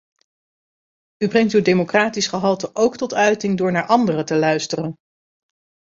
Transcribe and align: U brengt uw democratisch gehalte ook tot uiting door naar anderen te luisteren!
U 1.23 1.27
brengt 1.27 1.53
uw 1.53 1.61
democratisch 1.61 2.27
gehalte 2.29 2.75
ook 2.75 2.97
tot 2.97 3.13
uiting 3.13 3.57
door 3.57 3.71
naar 3.71 3.85
anderen 3.87 4.25
te 4.25 4.35
luisteren! 4.35 4.95